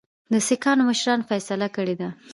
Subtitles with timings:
[0.33, 2.09] د سیکهانو مشرانو فیصله کړې ده.